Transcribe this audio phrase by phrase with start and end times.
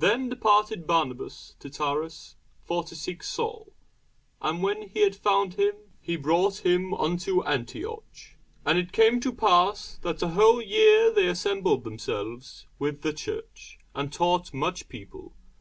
[0.00, 2.34] Then departed Barnabas to Tarsus,
[2.64, 3.72] for to seek Saul:
[4.42, 8.34] and when he had found him, he brought him unto Antioch.
[8.66, 13.78] And it came to pass, that a whole year they assembled themselves with the church,
[13.94, 15.34] and taught much people.